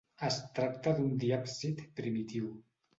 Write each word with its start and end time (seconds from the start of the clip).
Es 0.29 0.37
tracta 0.59 0.95
d'un 1.01 1.15
diàpsid 1.27 1.87
primitiu. 2.03 2.55